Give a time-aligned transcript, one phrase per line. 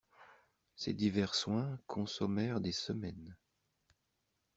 [0.75, 3.37] Ces divers soins consommèrent des semaines.